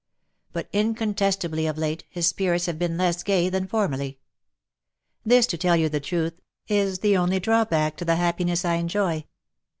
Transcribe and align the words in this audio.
But, 0.51 0.67
inco'ntes 0.71 1.37
tably 1.37 1.69
of 1.69 1.77
late, 1.77 2.05
his 2.09 2.25
spirits 2.25 2.65
have 2.65 2.79
been 2.79 2.97
less 2.97 3.21
gay 3.21 3.49
than 3.49 3.67
formerly. 3.67 4.17
This, 5.23 5.45
to 5.45 5.59
tell 5.59 5.75
you 5.75 5.89
the 5.89 5.99
truth, 5.99 6.41
is 6.67 6.97
the 7.01 7.15
only 7.15 7.39
drawback 7.39 7.97
to 7.97 8.05
the 8.05 8.15
happiness 8.15 8.65
I 8.65 8.77
enjoy. 8.77 9.25